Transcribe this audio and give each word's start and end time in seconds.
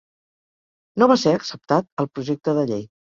No 1.03 1.07
va 1.11 1.17
ser 1.23 1.33
acceptat 1.39 1.87
el 2.05 2.09
projecte 2.17 2.57
de 2.61 2.65
llei. 2.73 2.83